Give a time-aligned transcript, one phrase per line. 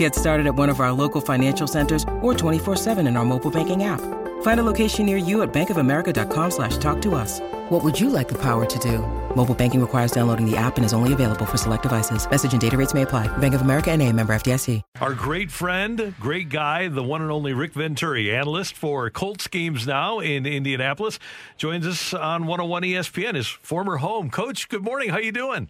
[0.00, 3.84] Get started at one of our local financial centers or 24-7 in our mobile banking
[3.84, 4.00] app.
[4.40, 7.38] Find a location near you at bankofamerica.com slash talk to us.
[7.68, 9.00] What would you like the power to do?
[9.36, 12.26] Mobile banking requires downloading the app and is only available for select devices.
[12.30, 13.28] Message and data rates may apply.
[13.38, 14.80] Bank of America and a member FDIC.
[15.02, 19.86] Our great friend, great guy, the one and only Rick Venturi, analyst for Colts games
[19.86, 21.18] now in Indianapolis,
[21.58, 24.30] joins us on 101 ESPN, his former home.
[24.30, 25.10] Coach, good morning.
[25.10, 25.68] How you doing?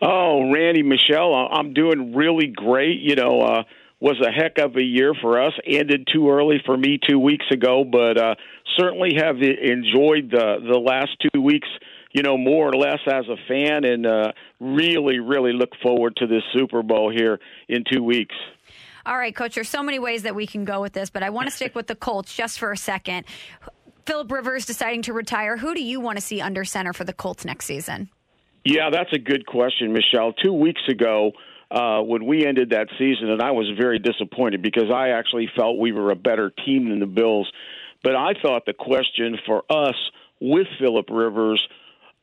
[0.00, 3.00] Oh, Randy, Michelle, I'm doing really great.
[3.00, 3.62] You know, uh,
[4.00, 5.52] was a heck of a year for us.
[5.66, 8.34] Ended too early for me two weeks ago, but uh,
[8.76, 11.68] certainly have enjoyed the the last two weeks.
[12.12, 16.26] You know, more or less as a fan, and uh, really, really look forward to
[16.26, 18.34] this Super Bowl here in two weeks.
[19.04, 19.54] All right, Coach.
[19.54, 21.74] There's so many ways that we can go with this, but I want to stick
[21.74, 23.26] with the Colts just for a second.
[24.06, 25.58] Philip Rivers deciding to retire.
[25.58, 28.08] Who do you want to see under center for the Colts next season?
[28.64, 30.32] Yeah, that's a good question, Michelle.
[30.32, 31.32] Two weeks ago,
[31.70, 35.78] uh, when we ended that season, and I was very disappointed because I actually felt
[35.78, 37.50] we were a better team than the Bills.
[38.02, 39.96] But I thought the question for us
[40.40, 41.66] with Philip Rivers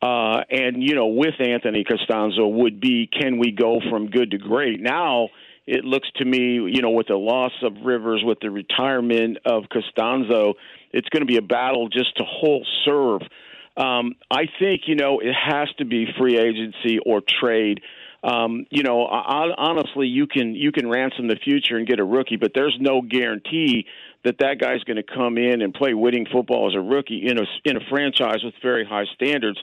[0.02, 4.38] uh, and you know with Anthony Castonzo would be, can we go from good to
[4.38, 4.80] great?
[4.80, 5.28] Now
[5.66, 9.64] it looks to me, you know, with the loss of Rivers, with the retirement of
[9.64, 10.54] Castonzo,
[10.92, 13.22] it's going to be a battle just to whole serve.
[13.76, 17.80] Um, I think you know it has to be free agency or trade
[18.26, 22.36] um, you know, honestly, you can you can ransom the future and get a rookie,
[22.36, 23.86] but there's no guarantee
[24.24, 27.38] that that guy's going to come in and play winning football as a rookie in
[27.38, 29.60] a in a franchise with very high standards.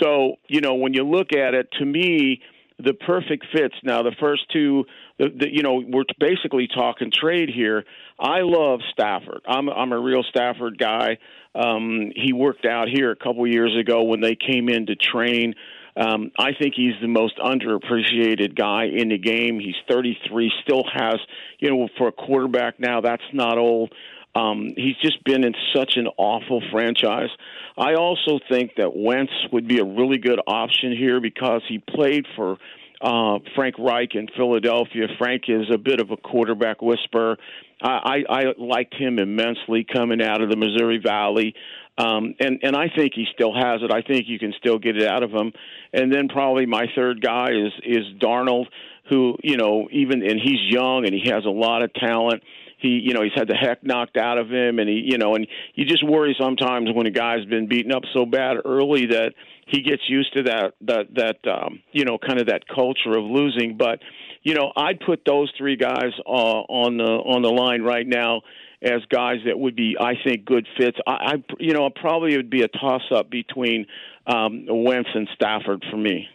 [0.00, 2.40] So, you know, when you look at it, to me,
[2.84, 3.74] the perfect fits.
[3.82, 4.84] Now, the first two,
[5.18, 7.84] the, the, you know, we're basically talking trade here.
[8.18, 9.42] I love Stafford.
[9.46, 11.18] I'm I'm a real Stafford guy.
[11.54, 15.54] Um, he worked out here a couple years ago when they came in to train.
[15.96, 19.58] Um, I think he's the most underappreciated guy in the game.
[19.58, 21.16] He's 33, still has,
[21.58, 23.92] you know, for a quarterback now, that's not old.
[24.34, 27.30] Um, he's just been in such an awful franchise.
[27.76, 32.26] I also think that Wentz would be a really good option here because he played
[32.36, 32.58] for
[33.00, 35.06] uh, Frank Reich in Philadelphia.
[35.18, 37.38] Frank is a bit of a quarterback whisperer.
[37.82, 41.54] I, I, I liked him immensely coming out of the Missouri Valley.
[41.98, 43.92] Um, and and I think he still has it.
[43.92, 45.52] I think you can still get it out of him.
[45.92, 48.66] And then probably my third guy is is Darnold,
[49.10, 52.42] who you know even and he's young and he has a lot of talent.
[52.80, 55.34] He you know he's had the heck knocked out of him, and he you know
[55.34, 59.32] and you just worry sometimes when a guy's been beaten up so bad early that
[59.66, 63.24] he gets used to that that that um, you know kind of that culture of
[63.24, 63.76] losing.
[63.76, 64.00] But
[64.42, 68.42] you know I'd put those three guys uh, on the on the line right now
[68.82, 70.96] as guys that would be, I think, good fits.
[71.06, 73.86] I, I you know, probably it would be a toss up between
[74.26, 76.28] um, Wentz and Stafford for me.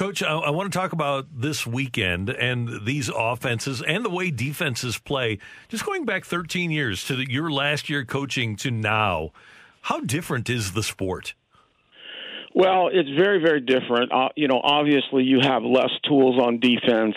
[0.00, 4.30] Coach, I, I, want to talk about this weekend and these offenses and the way
[4.30, 5.36] defenses play.
[5.68, 9.32] Just going back 13 years to the, your last year coaching to now,
[9.82, 11.34] how different is the sport?
[12.54, 14.10] Well, it's very, very different.
[14.10, 17.16] Uh, you know, obviously you have less tools on defense.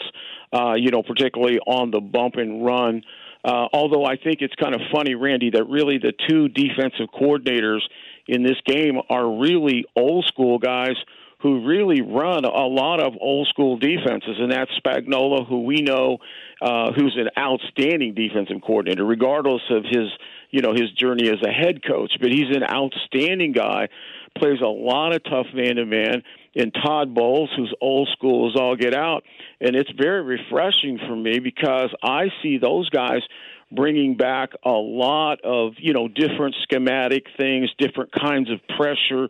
[0.52, 3.02] Uh, you know, particularly on the bump and run.
[3.46, 7.80] Uh, although I think it's kind of funny, Randy, that really the two defensive coordinators
[8.28, 10.96] in this game are really old school guys
[11.44, 16.20] who really run a lot of old school defenses, and that's Spagnuolo, who we know,
[16.62, 20.08] uh, who's an outstanding defensive coordinator, regardless of his,
[20.52, 22.14] you know, his journey as a head coach.
[22.22, 23.90] But he's an outstanding guy,
[24.38, 26.24] plays a lot of tough man to man
[26.56, 29.24] And Todd Bowles, who's old school as all get out.
[29.60, 33.22] And it's very refreshing for me because I see those guys
[33.76, 39.28] bringing back a lot of you know different schematic things, different kinds of pressure,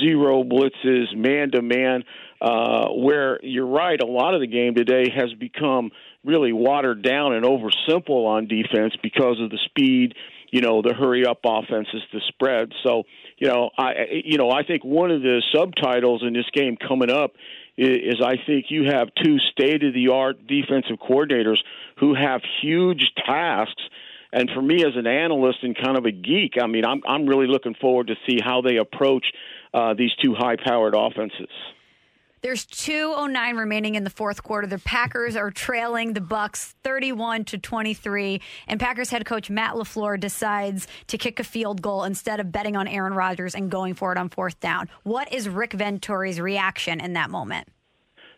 [0.00, 2.04] zero blitzes, man to man.
[2.40, 5.90] Where you're right, a lot of the game today has become
[6.24, 10.14] really watered down and over simple on defense because of the speed,
[10.50, 12.72] you know, the hurry up offenses, the spread.
[12.84, 13.04] So
[13.38, 13.92] you know, I
[14.24, 17.32] you know I think one of the subtitles in this game coming up
[17.76, 21.58] is, I think you have two state of the art defensive coordinators
[21.98, 23.82] who have huge tasks.
[24.32, 27.26] And for me as an analyst and kind of a geek, I mean, I'm I'm
[27.26, 29.26] really looking forward to see how they approach
[29.74, 31.50] uh, these two high powered offenses.
[32.42, 34.66] There's 209 remaining in the fourth quarter.
[34.66, 40.18] The Packers are trailing the Bucs 31 to 23, and Packers head coach Matt LaFleur
[40.18, 44.10] decides to kick a field goal instead of betting on Aaron Rodgers and going for
[44.10, 44.88] it on fourth down.
[45.04, 47.68] What is Rick Venturi's reaction in that moment?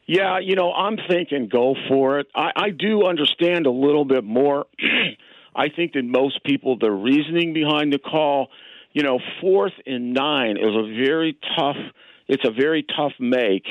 [0.06, 2.26] Yeah, you know, I'm thinking go for it.
[2.34, 4.66] I, I do understand a little bit more.
[5.56, 8.48] I think that most people, the reasoning behind the call,
[8.92, 11.78] you know, fourth and nine is a very tough.
[12.28, 13.66] It's a very tough make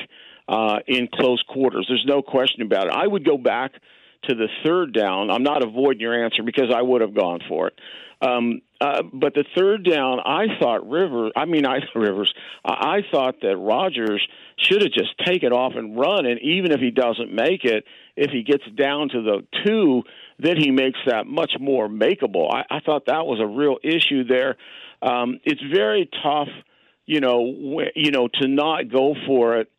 [0.47, 1.85] uh, in close quarters.
[1.87, 2.93] There's no question about it.
[2.93, 3.73] I would go back
[4.29, 5.29] to the third down.
[5.29, 7.73] I'm not avoiding your answer because I would have gone for it.
[8.21, 11.31] Um, uh, but the third down, I thought Rivers.
[11.35, 12.33] I mean, I Rivers.
[12.63, 14.25] I thought that Rodgers
[14.57, 16.25] should have just taken off and run.
[16.25, 17.85] And even if he doesn't make it,
[18.15, 20.03] if he gets down to the two,
[20.39, 22.49] then he makes that much more makeable.
[22.51, 24.57] I, I thought that was a real issue there.
[25.01, 26.49] Um, it's very tough,
[27.05, 29.69] you know, w- you know, to not go for it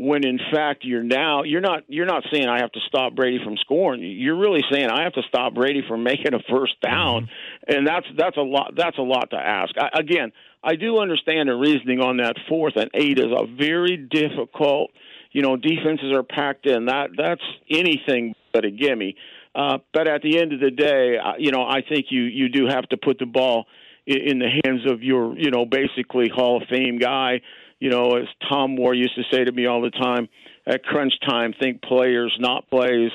[0.00, 3.40] when in fact you're now you're not you're not saying I have to stop Brady
[3.42, 4.00] from scoring.
[4.02, 7.76] You're really saying I have to stop Brady from making a first down, mm-hmm.
[7.76, 9.74] and that's that's a lot that's a lot to ask.
[9.76, 10.32] I, again,
[10.62, 14.92] I do understand the reasoning on that fourth and eight is a very difficult.
[15.32, 16.86] You know, defenses are packed in.
[16.86, 19.16] That that's anything but a gimme.
[19.54, 22.66] Uh, but at the end of the day, you know, I think you you do
[22.66, 23.66] have to put the ball
[24.16, 27.40] in the hands of your you know basically Hall of Fame guy
[27.80, 30.28] you know, as Tom Moore used to say to me all the time,
[30.66, 33.10] at crunch time, think players, not plays.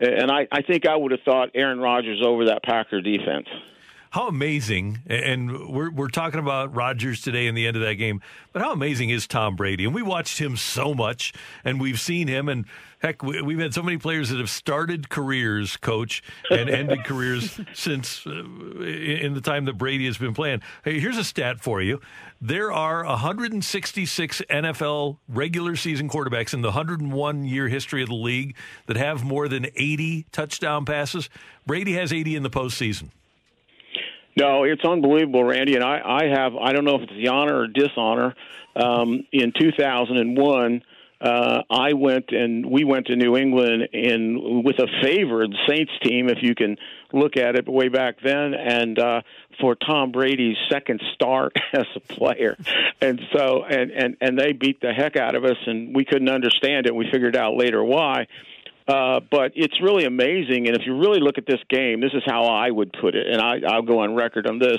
[0.00, 3.48] And I, I think I would have thought Aaron Rodgers over that Packer defense.
[4.14, 8.20] How amazing, and we're, we're talking about Rodgers today in the end of that game,
[8.52, 9.86] but how amazing is Tom Brady?
[9.86, 11.32] And we watched him so much,
[11.64, 12.64] and we've seen him, and
[13.00, 18.24] heck, we've had so many players that have started careers, coach, and ended careers since
[18.24, 18.30] uh,
[18.84, 20.62] in the time that Brady has been playing.
[20.84, 22.00] Hey, here's a stat for you.
[22.40, 28.54] There are 166 NFL regular season quarterbacks in the 101 year history of the league
[28.86, 31.28] that have more than 80 touchdown passes.
[31.66, 33.08] Brady has 80 in the postseason.
[34.36, 35.74] No, it's unbelievable, Randy.
[35.76, 38.34] And I, I have, I don't know if it's the honor or dishonor.
[38.74, 40.82] Um, in 2001,
[41.20, 46.28] uh, I went and we went to New England in with a favored Saints team,
[46.28, 46.76] if you can
[47.12, 49.22] look at it way back then, and uh,
[49.60, 52.58] for Tom Brady's second start as a player,
[53.00, 56.28] and so and and and they beat the heck out of us, and we couldn't
[56.28, 56.94] understand it.
[56.94, 58.22] We figured out later why.
[58.22, 58.26] Uh,
[58.86, 62.22] Uh, but it's really amazing, and if you really look at this game, this is
[62.26, 64.76] how I would put it, and I, I'll go on record on this.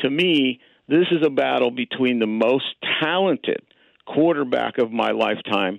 [0.00, 2.64] To me, this is a battle between the most
[3.02, 3.62] talented
[4.06, 5.78] quarterback of my lifetime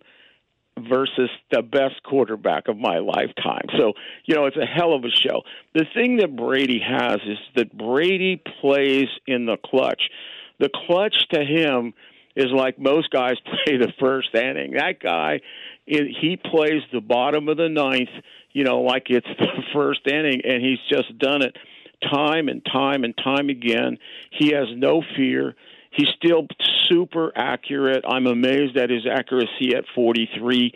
[0.78, 3.68] versus the best quarterback of my lifetime.
[3.78, 3.94] So,
[4.26, 5.42] you know, it's a hell of a show.
[5.74, 10.10] The thing that Brady has is that Brady plays in the clutch.
[10.60, 11.94] The clutch to him
[12.36, 14.74] is like most guys play the first inning.
[14.74, 15.42] That guy
[15.88, 18.10] it, he plays the bottom of the ninth,
[18.52, 21.56] you know, like it's the first inning, and he's just done it
[22.12, 23.98] time and time and time again.
[24.32, 25.56] He has no fear.
[25.92, 26.48] He's still
[26.90, 28.04] super accurate.
[28.08, 30.74] I'm amazed at his accuracy at 43.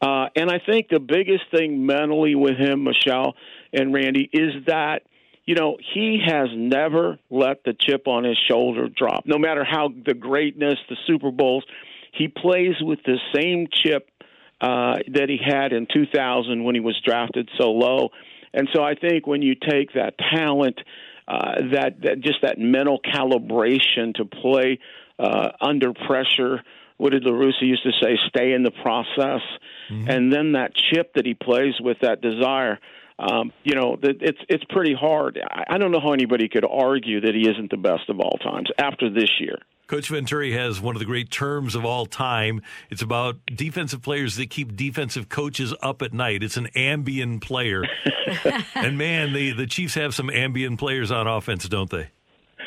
[0.00, 3.34] Uh, and I think the biggest thing mentally with him, Michelle
[3.72, 5.02] and Randy, is that
[5.44, 9.24] you know, he has never let the chip on his shoulder drop.
[9.26, 11.64] No matter how the greatness, the Super Bowls,
[12.12, 14.08] he plays with the same chip
[14.60, 18.10] uh, that he had in 2000 when he was drafted so low.
[18.52, 20.78] And so I think when you take that talent,
[21.26, 24.78] uh, that, that just that mental calibration to play
[25.18, 26.62] uh, under pressure.
[26.96, 28.18] What did La Russa used to say?
[28.28, 29.40] Stay in the process,
[29.90, 30.08] mm-hmm.
[30.08, 32.78] and then that chip that he plays with, that desire.
[33.20, 35.38] Um, you know, it's it's pretty hard.
[35.68, 38.70] I don't know how anybody could argue that he isn't the best of all times
[38.78, 39.58] after this year.
[39.90, 42.62] Coach Venturi has one of the great terms of all time.
[42.90, 46.44] It's about defensive players that keep defensive coaches up at night.
[46.44, 47.82] It's an ambient player.
[48.76, 52.10] and man, the, the Chiefs have some ambient players on offense, don't they?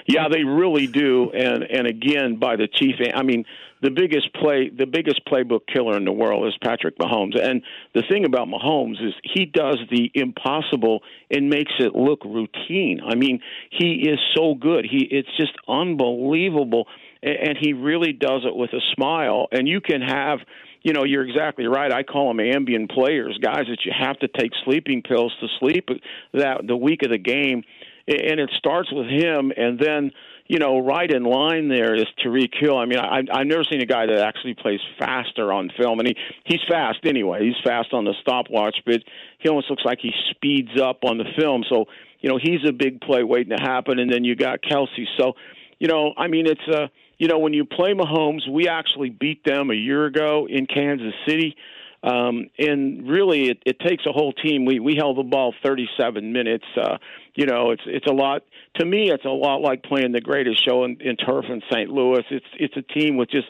[0.06, 1.32] Yeah, they really do.
[1.32, 3.46] And and again, by the chief, I mean
[3.82, 7.40] the biggest play, the biggest playbook killer in the world is Patrick Mahomes.
[7.40, 7.62] And
[7.94, 13.02] the thing about Mahomes is he does the impossible and makes it look routine.
[13.06, 13.42] I mean,
[13.72, 14.86] he is so good.
[14.90, 16.88] He it's just unbelievable
[17.24, 19.48] and he really does it with a smile.
[19.52, 20.40] And you can have,
[20.82, 21.92] you know, you're exactly right.
[21.92, 25.88] I call them ambient players, guys that you have to take sleeping pills to sleep
[26.34, 27.64] that the week of the game,
[28.08, 30.12] and it starts with him, and then.
[30.46, 32.78] You know, right in line there is Tyreek Hill.
[32.78, 36.10] I mean, I, I've never seen a guy that actually plays faster on film, and
[36.10, 37.46] he he's fast anyway.
[37.46, 39.02] He's fast on the stopwatch, but
[39.40, 41.64] he almost looks like he speeds up on the film.
[41.70, 41.86] So,
[42.20, 45.08] you know, he's a big play waiting to happen, and then you got Kelce.
[45.18, 45.36] So,
[45.80, 46.92] you know, I mean, it's a
[47.24, 51.14] you know, when you play Mahomes, we actually beat them a year ago in Kansas
[51.26, 51.56] City.
[52.04, 54.66] Um, and really, it, it takes a whole team.
[54.66, 56.66] We we held the ball 37 minutes.
[56.76, 56.98] Uh,
[57.36, 58.44] you know, it's it's a lot.
[58.76, 61.90] To me, it's a lot like playing the greatest show in, in turf in St.
[61.90, 62.24] Louis.
[62.30, 63.48] It's it's a team with just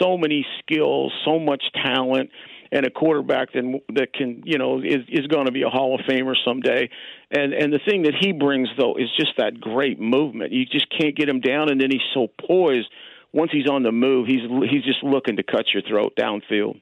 [0.00, 2.30] so many skills, so much talent,
[2.72, 5.94] and a quarterback that that can you know is is going to be a Hall
[5.94, 6.88] of Famer someday.
[7.30, 10.52] And and the thing that he brings though is just that great movement.
[10.52, 12.88] You just can't get him down, and then he's so poised.
[13.32, 16.80] Once he's on the move, he's he's just looking to cut your throat downfield.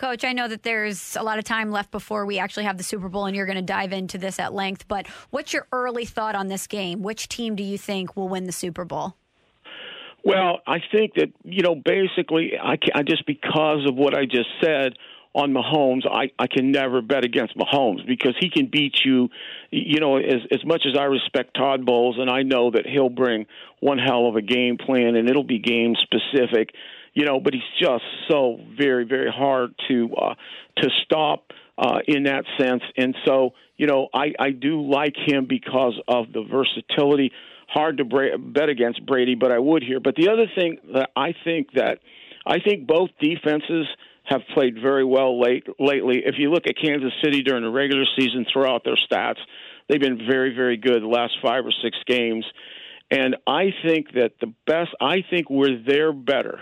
[0.00, 2.82] Coach, I know that there's a lot of time left before we actually have the
[2.82, 4.88] Super Bowl, and you're going to dive into this at length.
[4.88, 7.02] But what's your early thought on this game?
[7.02, 9.14] Which team do you think will win the Super Bowl?
[10.24, 14.24] Well, I think that you know, basically, I, can, I just because of what I
[14.24, 14.94] just said
[15.34, 19.28] on Mahomes, I, I can never bet against Mahomes because he can beat you.
[19.70, 23.10] You know, as as much as I respect Todd Bowles, and I know that he'll
[23.10, 23.44] bring
[23.80, 26.70] one hell of a game plan, and it'll be game specific
[27.14, 30.34] you know, but he's just so very, very hard to uh,
[30.78, 32.82] to stop uh, in that sense.
[32.96, 37.32] And so, you know, I, I do like him because of the versatility.
[37.68, 40.00] Hard to bra- bet against Brady, but I would here.
[40.00, 41.98] But the other thing that I think that
[42.46, 43.86] I think both defenses
[44.24, 46.22] have played very well late lately.
[46.24, 49.38] If you look at Kansas City during the regular season, throw out their stats,
[49.88, 52.44] they've been very, very good the last five or six games.
[53.10, 56.60] And I think that the best, I think we're there better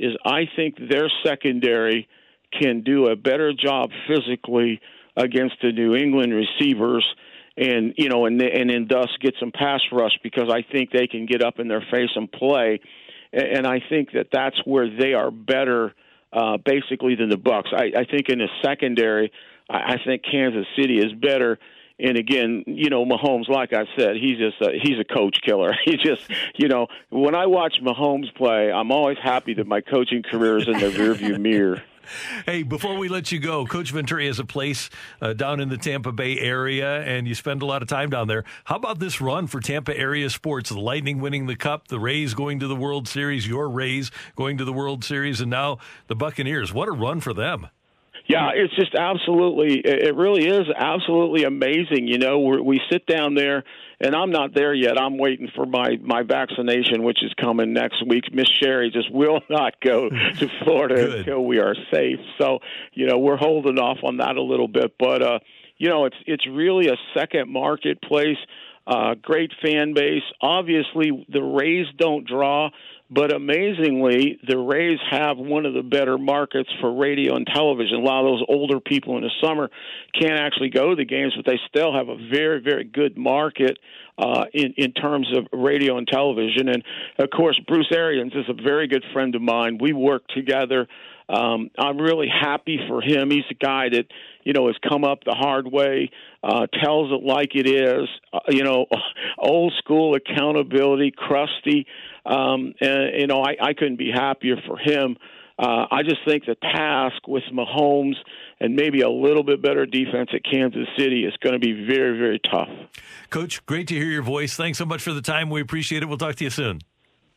[0.00, 2.08] is I think their secondary
[2.58, 4.80] can do a better job physically
[5.16, 7.04] against the New England receivers
[7.56, 11.06] and you know and and then thus get some pass rush because I think they
[11.06, 12.80] can get up in their face and play
[13.32, 15.94] and I think that that's where they are better
[16.32, 17.72] uh basically than the Bucs.
[17.72, 19.30] I I think in the secondary
[19.68, 21.58] I, I think Kansas City is better
[22.02, 25.74] and again, you know, Mahomes, like I said, he's just a, he's a coach killer.
[25.84, 26.22] He just,
[26.56, 30.68] you know, when I watch Mahomes play, I'm always happy that my coaching career is
[30.68, 31.82] in the rearview mirror.
[32.44, 34.90] Hey, before we let you go, Coach Venturi has a place
[35.20, 38.26] uh, down in the Tampa Bay area, and you spend a lot of time down
[38.26, 38.44] there.
[38.64, 40.70] How about this run for Tampa area sports?
[40.70, 44.58] The Lightning winning the Cup, the Rays going to the World Series, your Rays going
[44.58, 45.78] to the World Series, and now
[46.08, 46.72] the Buccaneers.
[46.72, 47.68] What a run for them!
[48.30, 52.06] Yeah, it's just absolutely, it really is absolutely amazing.
[52.06, 53.64] You know, we we sit down there,
[54.00, 55.00] and I'm not there yet.
[55.00, 58.32] I'm waiting for my my vaccination, which is coming next week.
[58.32, 60.08] Miss Sherry just will not go
[60.38, 62.20] to Florida until we are safe.
[62.38, 62.60] So,
[62.92, 65.38] you know, we're holding off on that a little bit, but uh,
[65.76, 68.38] you know, it's it's really a second marketplace.
[68.86, 70.22] Uh, great fan base.
[70.40, 72.70] Obviously, the Rays don't draw
[73.10, 77.96] but amazingly, the Rays have one of the better markets for radio and television.
[77.96, 79.68] A lot of those older people in the summer
[80.18, 83.78] can't actually go to the games, but they still have a very, very good market
[84.16, 86.68] uh, in in terms of radio and television.
[86.68, 86.84] And
[87.18, 89.78] of course, Bruce Arians is a very good friend of mine.
[89.80, 90.86] We work together.
[91.28, 93.30] Um, I'm really happy for him.
[93.30, 94.06] He's a guy that
[94.44, 96.10] you know has come up the hard way,
[96.42, 98.08] uh, tells it like it is.
[98.32, 98.86] Uh, you know,
[99.38, 101.86] old school accountability, crusty.
[102.24, 105.16] Um, and you know, I, I couldn't be happier for him.
[105.58, 108.14] Uh, I just think the task with Mahomes
[108.60, 112.18] and maybe a little bit better defense at Kansas City is going to be very,
[112.18, 112.68] very tough.
[113.28, 114.56] Coach, great to hear your voice.
[114.56, 115.50] Thanks so much for the time.
[115.50, 116.06] We appreciate it.
[116.06, 116.80] We'll talk to you soon.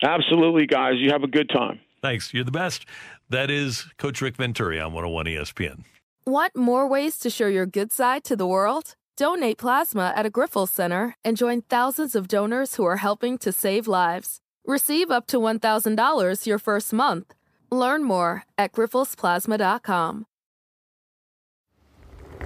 [0.01, 0.93] Absolutely, guys.
[0.97, 1.81] You have a good time.
[2.01, 2.33] Thanks.
[2.33, 2.85] You're the best.
[3.29, 5.83] That is Coach Rick Venturi on 101 ESPN.
[6.25, 8.95] Want more ways to show your good side to the world?
[9.17, 13.51] Donate plasma at a Grifols Center and join thousands of donors who are helping to
[13.51, 14.39] save lives.
[14.65, 17.33] Receive up to $1,000 your first month.
[17.69, 20.25] Learn more at grifolsplasma.com.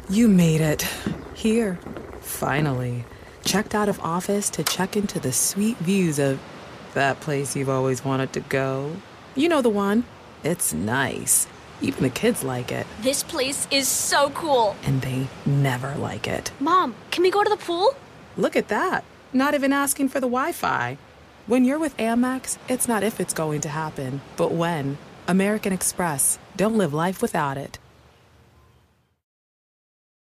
[0.09, 0.87] You made it.
[1.35, 1.77] Here,
[2.21, 3.05] finally.
[3.45, 6.39] Checked out of office to check into the sweet views of
[6.95, 8.95] that place you've always wanted to go.
[9.35, 10.03] You know the one.
[10.43, 11.45] It's nice.
[11.81, 12.87] Even the kids like it.
[13.01, 14.75] This place is so cool.
[14.83, 16.51] And they never like it.
[16.59, 17.93] Mom, can we go to the pool?
[18.37, 19.03] Look at that.
[19.33, 20.97] Not even asking for the Wi Fi.
[21.47, 24.97] When you're with Amex, it's not if it's going to happen, but when.
[25.29, 26.37] American Express.
[26.57, 27.79] Don't live life without it.